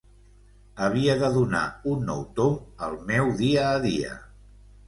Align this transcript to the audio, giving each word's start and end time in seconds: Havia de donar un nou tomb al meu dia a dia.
Havia 0.85 1.15
de 1.19 1.29
donar 1.35 1.61
un 1.93 2.01
nou 2.07 2.25
tomb 2.41 2.83
al 2.89 2.99
meu 3.13 3.33
dia 3.43 3.71
a 3.75 3.77
dia. 3.89 4.19